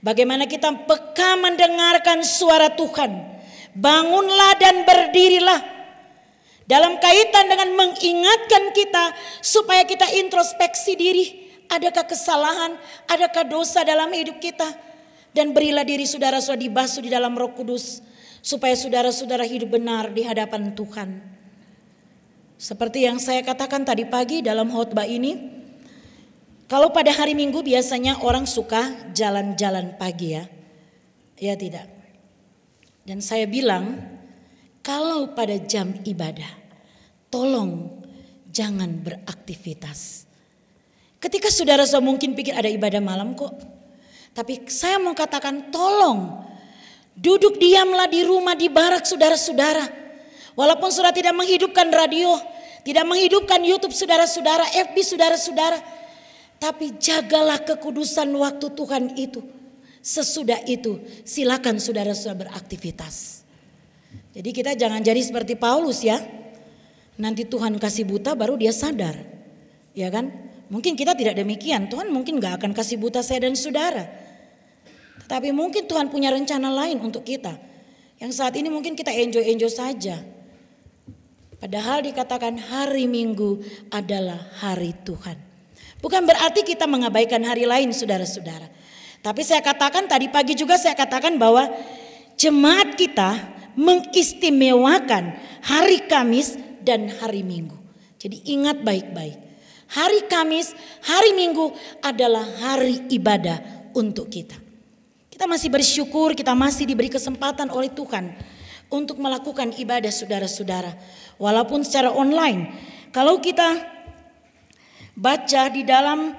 [0.00, 3.12] Bagaimana kita peka mendengarkan suara Tuhan.
[3.76, 5.60] Bangunlah dan berdirilah.
[6.64, 9.12] Dalam kaitan dengan mengingatkan kita
[9.44, 11.52] supaya kita introspeksi diri.
[11.68, 14.72] Adakah kesalahan, adakah dosa dalam hidup kita?
[15.36, 18.00] Dan berilah diri saudara-saudara dibasuh di dalam roh kudus.
[18.40, 21.20] Supaya saudara-saudara hidup benar di hadapan Tuhan.
[22.56, 25.63] Seperti yang saya katakan tadi pagi dalam khotbah ini,
[26.64, 30.44] kalau pada hari Minggu biasanya orang suka jalan-jalan pagi ya.
[31.36, 31.90] Ya tidak.
[33.04, 34.00] Dan saya bilang,
[34.80, 36.48] kalau pada jam ibadah,
[37.28, 38.00] tolong
[38.48, 40.24] jangan beraktivitas.
[41.20, 43.52] Ketika saudara-saudara mungkin pikir ada ibadah malam kok.
[44.34, 46.42] Tapi saya mau katakan tolong
[47.14, 49.88] duduk diamlah di rumah di barak saudara-saudara.
[50.54, 52.38] Walaupun saudara tidak menghidupkan radio,
[52.86, 55.78] tidak menghidupkan YouTube saudara-saudara, FB saudara-saudara.
[56.64, 59.44] Tapi jagalah kekudusan waktu Tuhan itu.
[60.00, 63.44] Sesudah itu silakan saudara-saudara beraktivitas.
[64.32, 66.24] Jadi kita jangan jadi seperti Paulus ya.
[67.20, 69.12] Nanti Tuhan kasih buta baru dia sadar.
[69.92, 70.32] Ya kan?
[70.72, 71.92] Mungkin kita tidak demikian.
[71.92, 74.08] Tuhan mungkin gak akan kasih buta saya dan saudara.
[75.28, 77.60] Tapi mungkin Tuhan punya rencana lain untuk kita.
[78.24, 80.16] Yang saat ini mungkin kita enjoy-enjoy saja.
[81.60, 83.60] Padahal dikatakan hari Minggu
[83.92, 85.43] adalah hari Tuhan.
[86.04, 88.68] Bukan berarti kita mengabaikan hari lain saudara-saudara.
[89.24, 91.64] Tapi saya katakan tadi pagi juga saya katakan bahwa
[92.36, 93.40] jemaat kita
[93.72, 95.32] mengistimewakan
[95.64, 97.80] hari Kamis dan hari Minggu.
[98.20, 99.40] Jadi ingat baik-baik.
[99.96, 100.76] Hari Kamis,
[101.08, 101.72] hari Minggu
[102.04, 104.60] adalah hari ibadah untuk kita.
[105.32, 108.28] Kita masih bersyukur, kita masih diberi kesempatan oleh Tuhan
[108.92, 111.00] untuk melakukan ibadah saudara-saudara.
[111.40, 112.92] Walaupun secara online.
[113.08, 113.93] Kalau kita
[115.14, 116.34] baca di dalam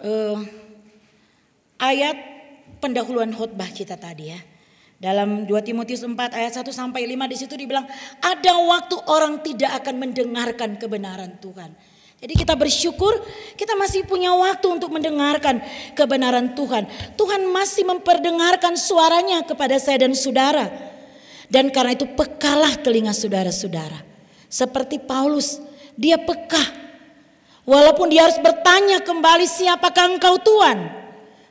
[0.00, 0.38] uh,
[1.76, 2.16] ayat
[2.80, 4.40] pendahuluan khutbah kita tadi ya.
[4.98, 7.86] Dalam 2 Timotius 4 ayat 1 sampai 5 di situ dibilang
[8.18, 11.70] ada waktu orang tidak akan mendengarkan kebenaran Tuhan.
[12.18, 13.14] Jadi kita bersyukur
[13.54, 15.62] kita masih punya waktu untuk mendengarkan
[15.94, 16.90] kebenaran Tuhan.
[17.14, 20.66] Tuhan masih memperdengarkan suaranya kepada saya dan saudara.
[21.46, 24.02] Dan karena itu pekalah telinga saudara-saudara.
[24.50, 25.62] Seperti Paulus
[25.98, 26.62] dia peka.
[27.66, 30.94] Walaupun dia harus bertanya kembali siapakah engkau Tuhan.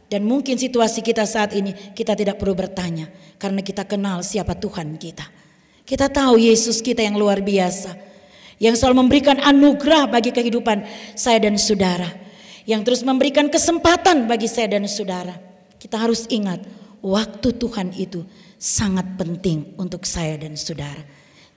[0.08, 3.12] Dan mungkin situasi kita saat ini kita tidak perlu bertanya.
[3.36, 5.28] Karena kita kenal siapa Tuhan kita.
[5.84, 7.94] Kita tahu Yesus kita yang luar biasa.
[8.58, 12.08] Yang selalu memberikan anugerah bagi kehidupan saya dan saudara.
[12.66, 15.38] Yang terus memberikan kesempatan bagi saya dan saudara.
[15.78, 16.66] Kita harus ingat
[17.04, 18.26] waktu Tuhan itu
[18.58, 21.06] sangat penting untuk saya dan saudara.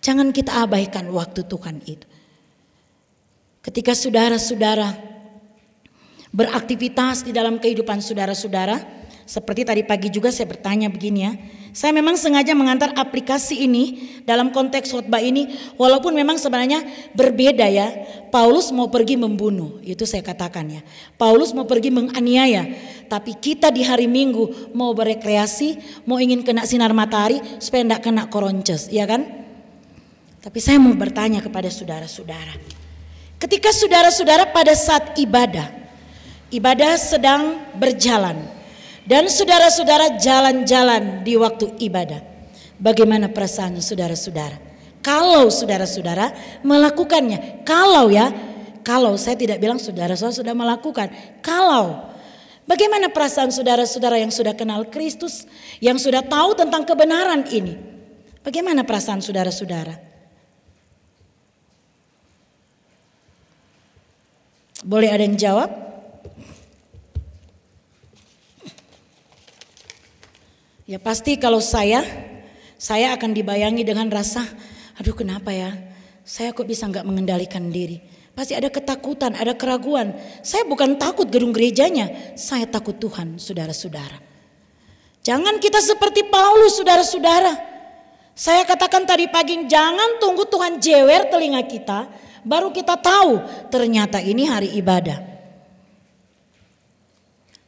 [0.04, 2.09] Jangan kita abaikan waktu Tuhan itu.
[3.60, 4.96] Ketika saudara-saudara
[6.32, 8.80] beraktivitas di dalam kehidupan saudara-saudara,
[9.30, 11.32] seperti tadi pagi juga saya bertanya begini ya.
[11.70, 13.84] Saya memang sengaja mengantar aplikasi ini
[14.26, 16.82] dalam konteks khotbah ini walaupun memang sebenarnya
[17.14, 17.94] berbeda ya.
[18.34, 20.82] Paulus mau pergi membunuh, itu saya katakan ya.
[21.14, 22.74] Paulus mau pergi menganiaya,
[23.06, 28.26] tapi kita di hari Minggu mau berekreasi, mau ingin kena sinar matahari supaya tidak kena
[28.26, 29.46] koronces, ya kan?
[30.42, 32.79] Tapi saya mau bertanya kepada saudara-saudara.
[33.40, 35.72] Ketika saudara-saudara pada saat ibadah,
[36.52, 38.36] ibadah sedang berjalan,
[39.08, 42.20] dan saudara-saudara jalan-jalan di waktu ibadah,
[42.76, 44.60] bagaimana perasaan saudara-saudara?
[45.00, 48.28] Kalau saudara-saudara melakukannya, kalau ya,
[48.84, 51.08] kalau saya tidak bilang saudara-saudara sudah melakukan,
[51.40, 52.12] kalau
[52.68, 55.48] bagaimana perasaan saudara-saudara yang sudah kenal Kristus,
[55.80, 57.80] yang sudah tahu tentang kebenaran ini?
[58.44, 60.09] Bagaimana perasaan saudara-saudara?
[64.80, 65.68] Boleh ada yang jawab?
[70.88, 72.02] Ya pasti kalau saya,
[72.74, 74.42] saya akan dibayangi dengan rasa,
[74.98, 75.70] aduh kenapa ya,
[76.26, 78.02] saya kok bisa nggak mengendalikan diri.
[78.34, 80.16] Pasti ada ketakutan, ada keraguan.
[80.40, 84.18] Saya bukan takut gedung gerejanya, saya takut Tuhan, saudara-saudara.
[85.20, 87.52] Jangan kita seperti Paulus, saudara-saudara.
[88.32, 92.08] Saya katakan tadi pagi, jangan tunggu Tuhan jewer telinga kita,
[92.42, 95.20] Baru kita tahu ternyata ini hari ibadah.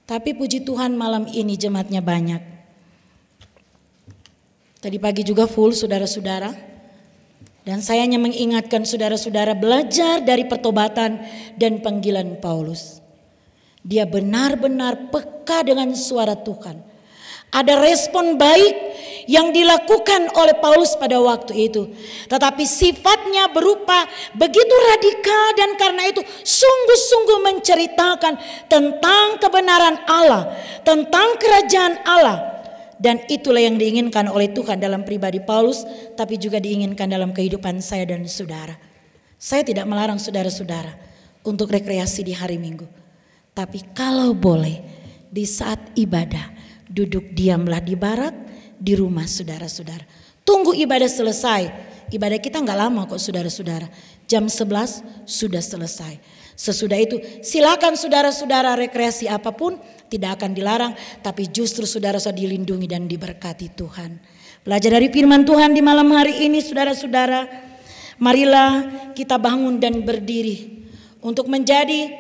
[0.09, 2.43] Tapi puji Tuhan malam ini jemaatnya banyak.
[4.83, 6.75] Tadi pagi juga full saudara-saudara.
[7.63, 11.23] Dan saya hanya mengingatkan saudara-saudara belajar dari pertobatan
[11.55, 12.99] dan panggilan Paulus.
[13.87, 16.83] Dia benar-benar peka dengan suara Tuhan.
[17.55, 18.92] Ada respon baik
[19.31, 21.91] yang dilakukan oleh Paulus pada waktu itu.
[22.27, 28.35] Tetapi sifatnya berupa begitu radikal dan karena itu sungguh-sungguh menceritakan
[28.67, 32.39] tentang kebenaran Allah, tentang kerajaan Allah.
[33.03, 35.83] Dan itulah yang diinginkan oleh Tuhan dalam pribadi Paulus,
[36.15, 38.79] tapi juga diinginkan dalam kehidupan saya dan saudara.
[39.43, 40.95] Saya tidak melarang saudara-saudara
[41.43, 42.87] untuk rekreasi di hari Minggu.
[43.59, 44.79] Tapi kalau boleh
[45.35, 48.37] di saat ibadah, Duduk diamlah di barat
[48.83, 50.03] di rumah saudara-saudara.
[50.43, 51.71] Tunggu ibadah selesai.
[52.11, 53.87] Ibadah kita nggak lama kok saudara-saudara.
[54.27, 56.19] Jam 11 sudah selesai.
[56.59, 59.79] Sesudah itu silakan saudara-saudara rekreasi apa pun
[60.11, 60.93] tidak akan dilarang.
[61.23, 64.19] Tapi justru saudara-saudara dilindungi dan diberkati Tuhan.
[64.67, 67.71] Belajar dari firman Tuhan di malam hari ini saudara-saudara.
[68.19, 68.71] Marilah
[69.15, 70.87] kita bangun dan berdiri
[71.23, 72.13] untuk menjadi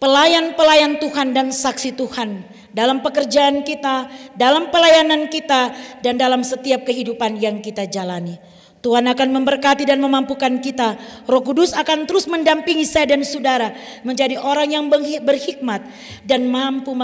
[0.00, 5.72] pelayan-pelayan Tuhan dan saksi Tuhan dalam pekerjaan kita, dalam pelayanan kita,
[6.04, 8.38] dan dalam setiap kehidupan yang kita jalani.
[8.78, 10.94] Tuhan akan memberkati dan memampukan kita.
[11.26, 13.74] Roh Kudus akan terus mendampingi saya dan saudara
[14.06, 14.84] menjadi orang yang
[15.22, 15.82] berhikmat
[16.22, 16.94] dan mampu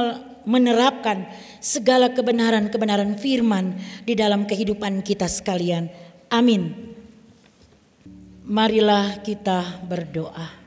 [0.46, 1.27] menerapkan
[1.59, 3.74] segala kebenaran-kebenaran firman
[4.07, 5.90] di dalam kehidupan kita sekalian.
[6.31, 6.94] Amin.
[8.44, 10.63] Marilah kita berdoa.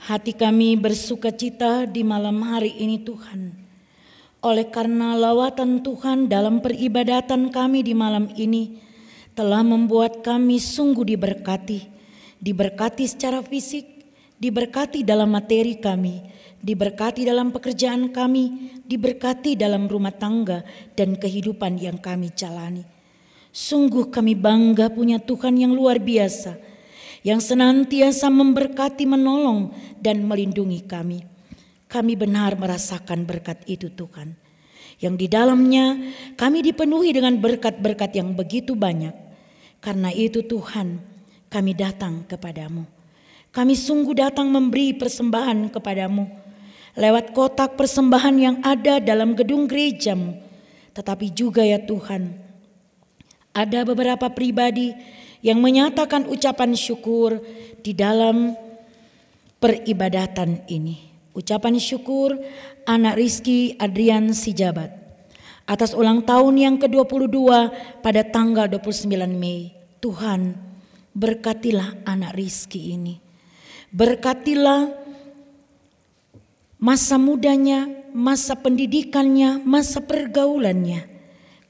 [0.00, 3.52] Hati kami bersuka cita di malam hari ini Tuhan.
[4.40, 8.80] Oleh karena lawatan Tuhan dalam peribadatan kami di malam ini
[9.36, 11.84] telah membuat kami sungguh diberkati.
[12.40, 13.84] Diberkati secara fisik,
[14.40, 16.24] diberkati dalam materi kami,
[16.64, 20.64] diberkati dalam pekerjaan kami, diberkati dalam rumah tangga
[20.96, 22.88] dan kehidupan yang kami jalani.
[23.52, 26.69] Sungguh kami bangga punya Tuhan yang luar biasa
[27.20, 31.20] yang senantiasa memberkati, menolong, dan melindungi kami.
[31.90, 34.38] Kami benar merasakan berkat itu Tuhan.
[35.00, 35.86] Yang di dalamnya
[36.36, 39.12] kami dipenuhi dengan berkat-berkat yang begitu banyak.
[39.80, 41.00] Karena itu Tuhan
[41.48, 42.84] kami datang kepadamu.
[43.50, 46.28] Kami sungguh datang memberi persembahan kepadamu.
[46.94, 50.36] Lewat kotak persembahan yang ada dalam gedung gerejamu.
[50.94, 52.30] Tetapi juga ya Tuhan.
[53.50, 54.94] Ada beberapa pribadi
[55.40, 57.40] yang menyatakan ucapan syukur
[57.80, 58.52] di dalam
[59.60, 61.10] peribadatan ini.
[61.32, 62.36] Ucapan syukur
[62.84, 64.92] anak Rizky Adrian Sijabat
[65.70, 67.38] atas ulang tahun yang ke-22
[68.02, 69.70] pada tanggal 29 Mei.
[70.00, 70.56] Tuhan
[71.14, 73.22] berkatilah anak Rizky ini.
[73.94, 74.90] Berkatilah
[76.80, 81.06] masa mudanya, masa pendidikannya, masa pergaulannya.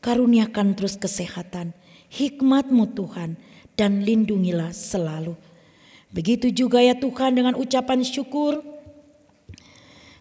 [0.00, 1.76] Karuniakan terus kesehatan,
[2.08, 3.36] hikmatmu Tuhan
[3.80, 5.32] dan lindungilah selalu.
[6.12, 8.60] Begitu juga ya Tuhan dengan ucapan syukur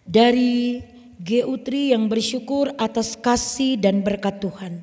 [0.08, 0.80] dari
[1.20, 4.80] Geutri yang bersyukur atas kasih dan berkat Tuhan.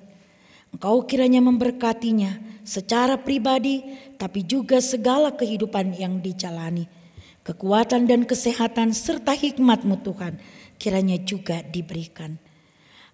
[0.70, 3.82] Engkau kiranya memberkatinya secara pribadi
[4.22, 6.86] tapi juga segala kehidupan yang dijalani.
[7.42, 10.38] Kekuatan dan kesehatan serta hikmatmu Tuhan
[10.78, 12.38] kiranya juga diberikan.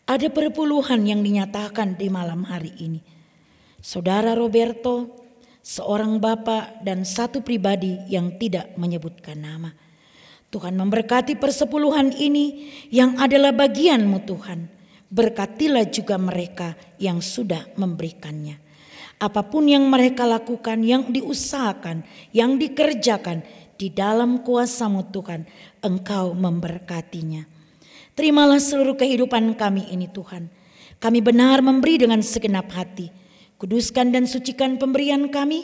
[0.04, 3.00] Ada perpuluhan yang dinyatakan di malam hari ini.
[3.80, 5.23] Saudara Roberto
[5.64, 9.72] seorang bapak dan satu pribadi yang tidak menyebutkan nama.
[10.52, 14.70] Tuhan memberkati persepuluhan ini yang adalah bagianmu Tuhan.
[15.10, 18.62] Berkatilah juga mereka yang sudah memberikannya.
[19.18, 22.04] Apa pun yang mereka lakukan, yang diusahakan,
[22.36, 23.42] yang dikerjakan
[23.80, 25.48] di dalam kuasamu Tuhan,
[25.82, 27.48] Engkau memberkatinya.
[28.14, 30.52] Terimalah seluruh kehidupan kami ini Tuhan.
[31.02, 33.23] Kami benar memberi dengan segenap hati
[33.64, 35.64] Kuduskan dan sucikan pemberian kami,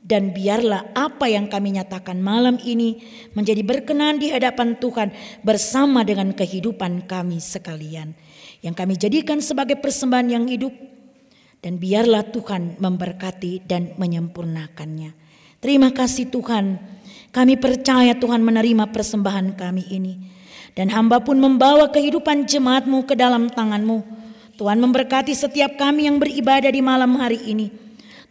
[0.00, 3.04] dan biarlah apa yang kami nyatakan malam ini
[3.36, 5.12] menjadi berkenan di hadapan Tuhan
[5.44, 8.16] bersama dengan kehidupan kami sekalian.
[8.64, 10.72] Yang kami jadikan sebagai persembahan yang hidup,
[11.60, 15.12] dan biarlah Tuhan memberkati dan menyempurnakannya.
[15.60, 16.80] Terima kasih Tuhan,
[17.36, 20.14] kami percaya Tuhan menerima persembahan kami ini.
[20.72, 24.24] Dan hamba pun membawa kehidupan jemaatmu ke dalam tanganmu
[24.56, 27.68] Tuhan memberkati setiap kami yang beribadah di malam hari ini.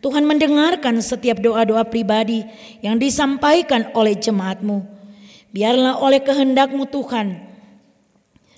[0.01, 2.45] Tuhan mendengarkan setiap doa-doa pribadi
[2.82, 4.86] yang disampaikan oleh jemaatmu.
[5.53, 7.45] Biarlah oleh kehendakmu Tuhan,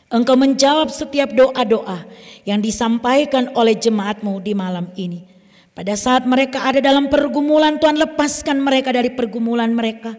[0.08, 2.08] Engkau menjawab setiap doa-doa
[2.48, 5.28] yang disampaikan oleh jemaatmu di malam ini.
[5.76, 10.16] Pada saat mereka ada dalam pergumulan, Tuhan lepaskan mereka dari pergumulan mereka.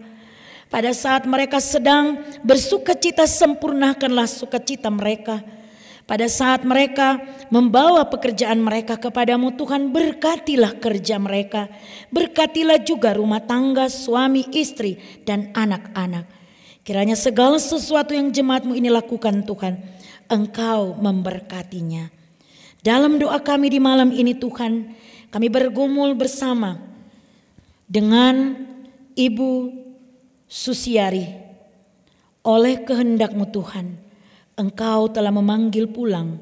[0.69, 5.41] Pada saat mereka sedang bersuka cita, sempurnakanlah sukacita mereka.
[6.09, 7.21] Pada saat mereka
[7.53, 11.69] membawa pekerjaan mereka kepadamu Tuhan berkatilah kerja mereka.
[12.09, 16.25] Berkatilah juga rumah tangga, suami, istri, dan anak-anak.
[16.81, 19.77] Kiranya segala sesuatu yang jemaatmu ini lakukan Tuhan,
[20.25, 22.09] engkau memberkatinya.
[22.81, 24.89] Dalam doa kami di malam ini Tuhan,
[25.29, 26.81] kami bergumul bersama
[27.85, 28.65] dengan
[29.13, 29.77] Ibu
[30.49, 31.37] Susiari.
[32.41, 34.08] Oleh kehendakmu Tuhan,
[34.59, 36.35] Engkau telah memanggil pulang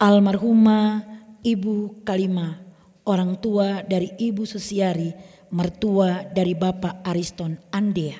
[0.00, 1.04] almarhumah
[1.44, 2.58] Ibu Kalima,
[3.04, 5.12] orang tua dari Ibu Susiari,
[5.52, 8.16] mertua dari Bapak Ariston Andea.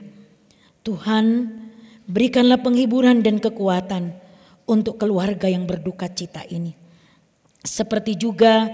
[0.85, 1.27] Tuhan,
[2.05, 4.15] berikanlah penghiburan dan kekuatan
[4.69, 6.77] untuk keluarga yang berduka cita ini.
[7.65, 8.69] Seperti juga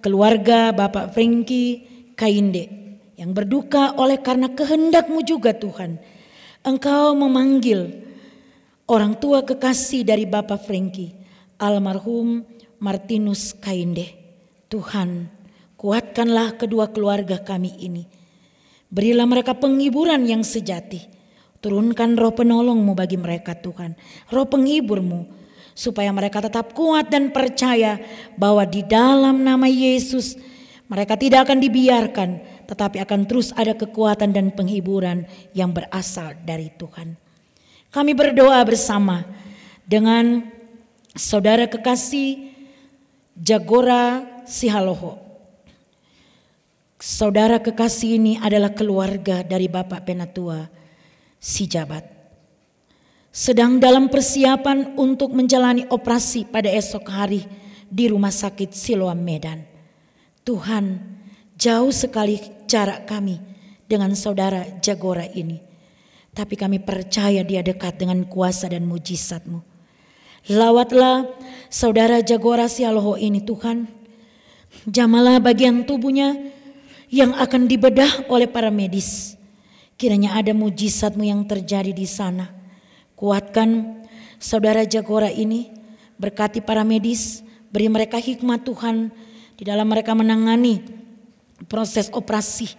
[0.00, 1.84] keluarga Bapak Franky
[2.16, 2.70] Kainde
[3.20, 5.98] yang berduka oleh karena kehendakmu juga Tuhan.
[6.66, 8.07] Engkau memanggil
[8.88, 11.12] orang tua kekasih dari Bapak Franky,
[11.60, 12.42] almarhum
[12.80, 14.16] Martinus Kainde.
[14.72, 15.28] Tuhan,
[15.76, 18.04] kuatkanlah kedua keluarga kami ini.
[18.88, 21.04] Berilah mereka penghiburan yang sejati.
[21.60, 23.92] Turunkan roh penolongmu bagi mereka Tuhan.
[24.32, 25.36] Roh penghiburmu.
[25.78, 28.02] Supaya mereka tetap kuat dan percaya
[28.34, 30.34] bahwa di dalam nama Yesus
[30.88, 32.30] mereka tidak akan dibiarkan.
[32.66, 37.27] Tetapi akan terus ada kekuatan dan penghiburan yang berasal dari Tuhan.
[37.88, 39.24] Kami berdoa bersama
[39.88, 40.44] dengan
[41.16, 42.52] saudara kekasih
[43.32, 45.16] Jagora Sihaloho.
[47.00, 50.68] Saudara kekasih ini adalah keluarga dari Bapak Penatua
[51.40, 52.04] si Jabat.
[53.32, 57.46] Sedang dalam persiapan untuk menjalani operasi pada esok hari
[57.88, 59.64] di Rumah Sakit Siloam Medan.
[60.44, 60.98] Tuhan,
[61.56, 62.36] jauh sekali
[62.68, 63.40] jarak kami
[63.86, 65.67] dengan saudara Jagora ini.
[66.38, 69.58] Tapi kami percaya dia dekat dengan kuasa dan mujizatmu.
[70.46, 71.34] Lawatlah
[71.66, 73.90] saudara Jagora Sialoho ini Tuhan.
[74.86, 76.38] Jamalah bagian tubuhnya
[77.10, 79.34] yang akan dibedah oleh para medis.
[79.98, 82.54] Kiranya ada mujizatmu yang terjadi di sana.
[83.18, 83.98] Kuatkan
[84.38, 85.74] saudara Jagora ini.
[86.22, 87.42] Berkati para medis.
[87.74, 89.10] Beri mereka hikmat Tuhan.
[89.58, 90.86] Di dalam mereka menangani
[91.66, 92.78] proses operasi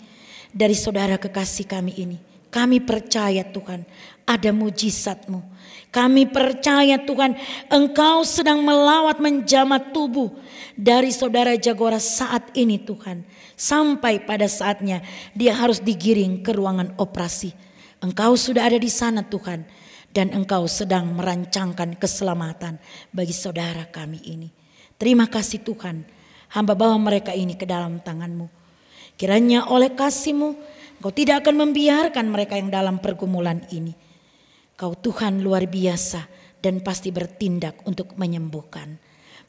[0.55, 2.28] dari saudara kekasih kami ini.
[2.49, 3.85] Kami percaya Tuhan
[4.25, 5.41] ada mujizatmu.
[5.89, 7.33] Kami percaya Tuhan
[7.69, 10.29] engkau sedang melawat menjamat tubuh
[10.77, 13.25] dari saudara Jagora saat ini Tuhan.
[13.57, 15.01] Sampai pada saatnya
[15.33, 17.53] dia harus digiring ke ruangan operasi.
[18.05, 19.65] Engkau sudah ada di sana Tuhan.
[20.09, 22.81] Dan engkau sedang merancangkan keselamatan
[23.13, 24.49] bagi saudara kami ini.
[24.97, 26.01] Terima kasih Tuhan.
[26.49, 28.49] Hamba bawa mereka ini ke dalam tanganmu.
[29.21, 30.57] Kiranya oleh kasihmu
[30.99, 33.95] Kau tidak akan membiarkan mereka yang dalam pergumulan ini.
[34.75, 36.27] Kau Tuhan luar biasa
[36.59, 38.99] dan pasti bertindak untuk menyembuhkan.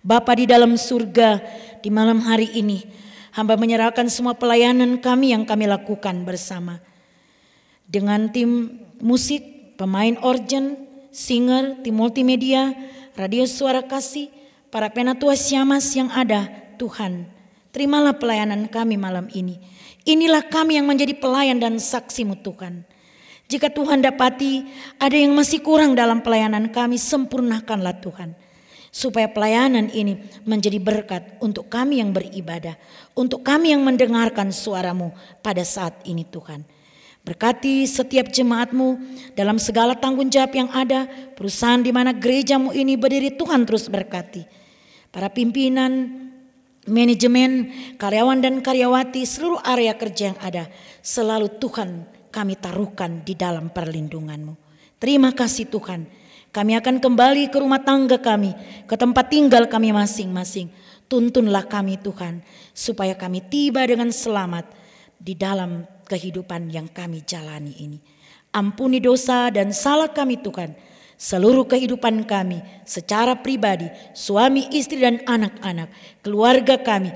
[0.01, 1.43] Bapa di dalam surga
[1.83, 2.87] di malam hari ini
[3.35, 6.79] hamba menyerahkan semua pelayanan kami yang kami lakukan bersama.
[7.91, 10.79] Dengan tim musik, pemain organ,
[11.11, 12.71] singer, tim multimedia,
[13.19, 14.31] radio suara kasih,
[14.71, 16.47] para penatua siamas yang ada,
[16.79, 17.27] Tuhan,
[17.75, 19.59] terimalah pelayanan kami malam ini.
[20.11, 22.83] Inilah kami yang menjadi pelayan dan saksimu Tuhan.
[23.47, 24.67] Jika Tuhan dapati
[24.99, 28.35] ada yang masih kurang dalam pelayanan kami, sempurnakanlah Tuhan.
[28.91, 32.75] Supaya pelayanan ini menjadi berkat untuk kami yang beribadah.
[33.15, 35.15] Untuk kami yang mendengarkan suaramu
[35.47, 36.67] pada saat ini Tuhan.
[37.23, 38.99] Berkati setiap jemaatmu
[39.39, 41.07] dalam segala tanggung jawab yang ada.
[41.39, 44.43] Perusahaan di mana gerejamu ini berdiri Tuhan terus berkati.
[45.15, 46.30] Para pimpinan,
[46.89, 47.69] manajemen,
[48.01, 50.65] karyawan dan karyawati, seluruh area kerja yang ada,
[51.05, 54.55] selalu Tuhan kami taruhkan di dalam perlindunganmu.
[55.01, 56.07] Terima kasih Tuhan.
[56.51, 58.53] Kami akan kembali ke rumah tangga kami,
[58.87, 60.71] ke tempat tinggal kami masing-masing.
[61.11, 64.67] Tuntunlah kami Tuhan, supaya kami tiba dengan selamat
[65.19, 67.99] di dalam kehidupan yang kami jalani ini.
[68.51, 70.75] Ampuni dosa dan salah kami Tuhan
[71.21, 75.93] seluruh kehidupan kami secara pribadi, suami, istri dan anak-anak,
[76.25, 77.13] keluarga kami,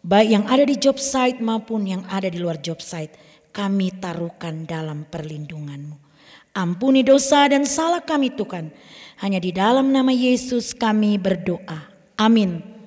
[0.00, 3.12] baik yang ada di job site maupun yang ada di luar job site,
[3.52, 6.08] kami taruhkan dalam perlindunganmu.
[6.56, 8.72] Ampuni dosa dan salah kami Tuhan.
[9.20, 11.92] Hanya di dalam nama Yesus kami berdoa.
[12.16, 12.79] Amin.